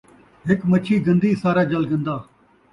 ہک 0.47 0.59
مچھی 0.69 0.95
گن٘دی، 1.05 1.31
سارا 1.41 1.63
ڄل 1.69 1.83
گن٘دا 1.91 2.15